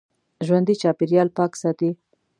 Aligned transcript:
ژوندي 0.45 0.75
چاپېریال 0.81 1.29
پاک 1.37 1.51
ساتي 1.61 1.89